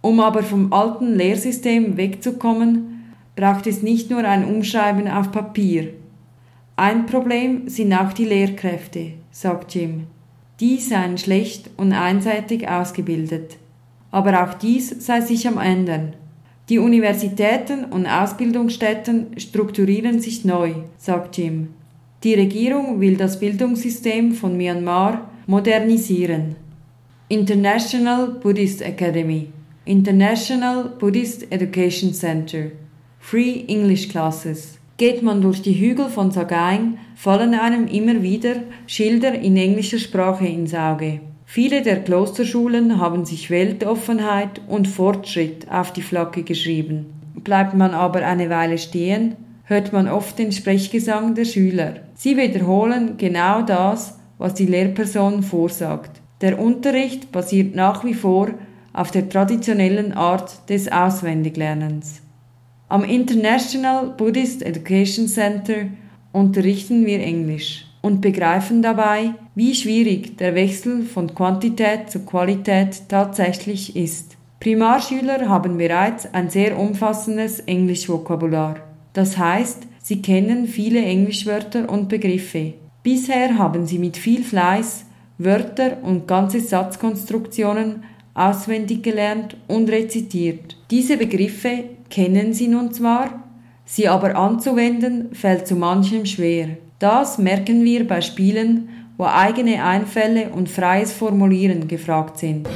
[0.00, 3.04] Um aber vom alten Lehrsystem wegzukommen,
[3.36, 5.90] braucht es nicht nur ein Umschreiben auf Papier.
[6.76, 10.08] Ein Problem sind auch die Lehrkräfte, sagt Jim.
[10.58, 13.58] Die seien schlecht und einseitig ausgebildet.
[14.10, 16.14] Aber auch dies sei sich am ändern.
[16.68, 21.68] Die Universitäten und Ausbildungsstätten strukturieren sich neu, sagt Jim.
[22.24, 26.56] Die Regierung will das Bildungssystem von Myanmar modernisieren.
[27.28, 29.48] International Buddhist Academy,
[29.84, 32.72] International Buddhist Education Center,
[33.20, 39.34] Free English Classes, Geht man durch die Hügel von Sagaing, fallen einem immer wieder Schilder
[39.34, 41.20] in englischer Sprache ins Auge.
[41.44, 47.06] Viele der Klosterschulen haben sich Weltoffenheit und Fortschritt auf die Flagge geschrieben.
[47.34, 49.34] Bleibt man aber eine Weile stehen,
[49.64, 51.96] hört man oft den Sprechgesang der Schüler.
[52.14, 56.20] Sie wiederholen genau das, was die Lehrperson vorsagt.
[56.40, 58.50] Der Unterricht basiert nach wie vor
[58.92, 62.23] auf der traditionellen Art des Auswendiglernens.
[62.88, 65.86] Am International Buddhist Education Center
[66.32, 73.96] unterrichten wir Englisch und begreifen dabei, wie schwierig der Wechsel von Quantität zu Qualität tatsächlich
[73.96, 74.36] ist.
[74.60, 78.76] Primarschüler haben bereits ein sehr umfassendes Englischvokabular.
[79.14, 82.74] Das heißt, sie kennen viele Englischwörter und Begriffe.
[83.02, 85.06] Bisher haben sie mit viel Fleiß
[85.38, 88.04] Wörter und ganze Satzkonstruktionen
[88.34, 90.76] auswendig gelernt und rezitiert.
[90.90, 93.44] Diese Begriffe kennen sie nun zwar,
[93.84, 96.76] sie aber anzuwenden fällt zu manchem schwer.
[96.98, 102.68] Das merken wir bei Spielen, wo eigene Einfälle und freies Formulieren gefragt sind.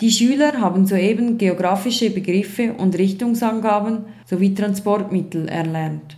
[0.00, 6.16] Die Schüler haben soeben geografische Begriffe und Richtungsangaben sowie Transportmittel erlernt.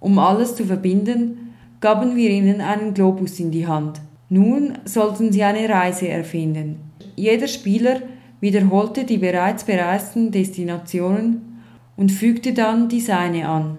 [0.00, 4.00] Um alles zu verbinden, gaben wir ihnen einen Globus in die Hand.
[4.28, 6.92] Nun sollten sie eine Reise erfinden.
[7.16, 8.00] Jeder Spieler
[8.40, 11.62] wiederholte die bereits bereisten Destinationen
[11.96, 13.78] und fügte dann die seine an,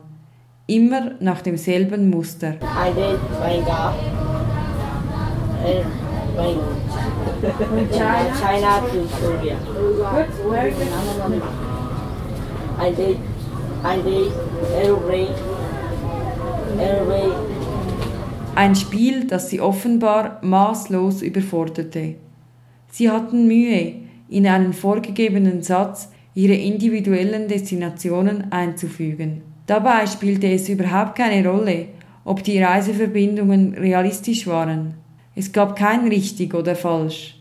[0.68, 2.56] immer nach demselben Muster.
[2.64, 3.20] I did
[7.46, 8.34] From China?
[8.40, 9.58] China to Korea.
[10.50, 10.72] Where
[12.78, 13.20] I did,
[13.84, 14.32] I did
[14.74, 15.28] airway,
[16.78, 17.55] airway.
[18.56, 22.16] Ein Spiel, das sie offenbar maßlos überforderte.
[22.90, 23.96] Sie hatten Mühe,
[24.30, 29.42] in einen vorgegebenen Satz ihre individuellen Destinationen einzufügen.
[29.68, 31.88] Dabei spielte es überhaupt keine Rolle,
[32.24, 34.94] ob die Reiseverbindungen realistisch waren.
[35.36, 37.38] Es gab kein richtig oder falsch.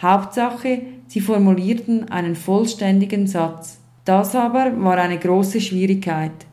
[0.00, 3.78] Hauptsache, sie formulierten einen vollständigen Satz.
[4.06, 6.46] Das aber war eine große Schwierigkeit.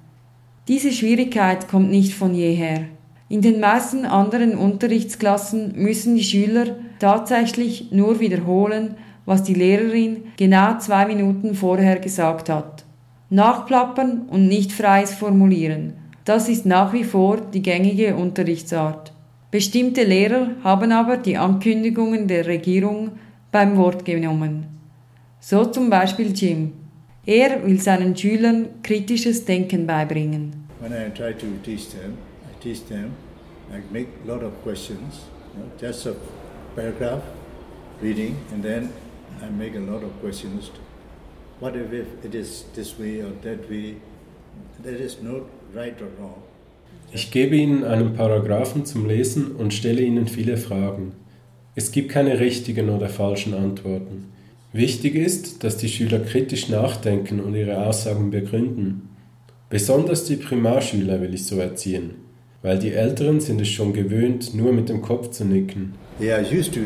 [0.67, 2.87] Diese Schwierigkeit kommt nicht von jeher.
[3.30, 8.95] In den meisten anderen Unterrichtsklassen müssen die Schüler tatsächlich nur wiederholen,
[9.26, 12.84] was die Lehrerin genau zwei Minuten vorher gesagt hat.
[13.30, 15.93] Nachplappern und nicht freies Formulieren.
[16.26, 19.11] Das ist nach wie vor die gängige Unterrichtsart.
[19.51, 23.11] Bestimmte Lehrer haben aber die Ankündigungen der Regierung
[23.51, 24.67] beim Wort genommen.
[25.39, 26.74] So zum Beispiel Jim.
[27.26, 30.53] Er will seinen Schülern kritisches Denken beibringen.
[30.82, 32.17] When I try to teach them,
[32.64, 33.16] teach them,
[33.72, 36.16] I make a lot of questions, you know, just a
[36.76, 37.22] paragraph
[38.01, 38.93] reading, and then
[39.41, 40.72] I make a lot of questions.
[41.59, 41.91] What if
[42.24, 43.97] it is this way or that way?
[44.82, 46.41] There is no right or wrong.
[47.11, 51.14] Ich gebe Ihnen einen Paragraphen zum Lesen und stelle Ihnen viele Fragen.
[51.76, 54.32] Es gibt keine richtigen oder falschen Antworten.
[54.72, 59.09] Wichtig ist, dass die Schüler kritisch nachdenken und ihre Aussagen begründen.
[59.70, 62.22] Besonders die Primarschüler will ich so erziehen,
[62.64, 65.93] weil die Älteren sind es schon gewöhnt, nur mit dem Kopf zu nicken.
[66.18, 66.80] They are used to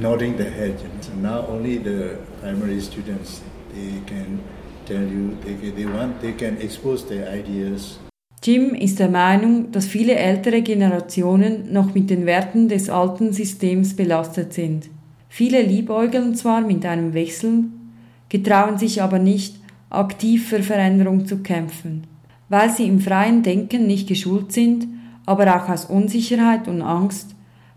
[0.00, 0.74] nodding their head.
[1.00, 3.42] So now only the primary students
[3.74, 4.38] they can
[4.86, 7.98] tell you they, they want they can expose their ideas
[8.44, 13.94] Jim ist der Meinung, dass viele ältere Generationen noch mit den Werten des alten Systems
[13.94, 14.90] belastet sind.
[15.28, 17.66] Viele liebäugeln zwar mit einem Wechsel,
[18.28, 22.02] getrauen sich aber nicht, aktiv für Veränderung zu kämpfen.
[22.52, 24.86] Weil sie im freien Denken nicht geschult sind,
[25.24, 27.34] aber auch aus Unsicherheit und Angst,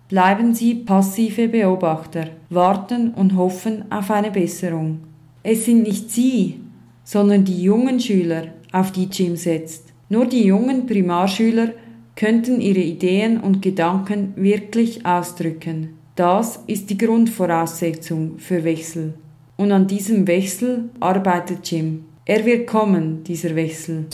[0.09, 4.99] bleiben sie passive Beobachter, warten und hoffen auf eine Besserung.
[5.43, 6.59] Es sind nicht sie,
[7.05, 9.93] sondern die jungen Schüler, auf die Jim setzt.
[10.09, 11.69] Nur die jungen Primarschüler
[12.17, 15.91] könnten ihre Ideen und Gedanken wirklich ausdrücken.
[16.17, 19.13] Das ist die Grundvoraussetzung für Wechsel.
[19.55, 22.03] Und an diesem Wechsel arbeitet Jim.
[22.27, 24.05] Er wird kommen, dieser Wechsel.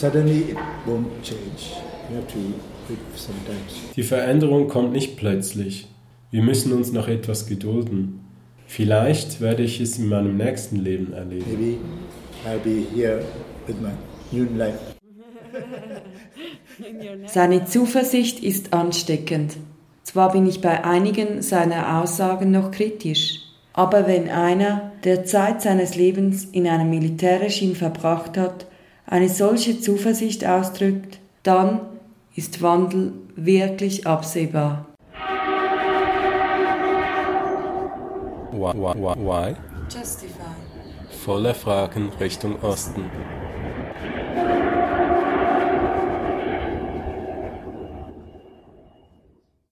[3.96, 5.88] Die Veränderung kommt nicht plötzlich.
[6.30, 8.20] Wir müssen uns noch etwas gedulden.
[8.66, 11.46] Vielleicht werde ich es in meinem nächsten Leben erleben.
[11.50, 11.78] Maybe
[12.46, 13.24] I'll be here
[13.66, 13.92] with my
[14.30, 14.78] new life.
[17.26, 19.56] Seine Zuversicht ist ansteckend.
[20.02, 23.40] Zwar bin ich bei einigen seiner Aussagen noch kritisch,
[23.72, 28.66] aber wenn einer, der Zeit seines Lebens in einem Militärregime verbracht hat,
[29.06, 31.80] eine solche Zuversicht ausdrückt, dann
[32.34, 34.86] ist Wandel wirklich absehbar.
[38.52, 38.94] Wow.
[38.94, 39.56] Why?
[39.90, 40.32] Justify.
[41.24, 43.04] Volle Fragen Richtung Osten.